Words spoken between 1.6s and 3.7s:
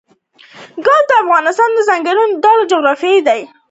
د ځانګړي ډول جغرافیه استازیتوب کوي.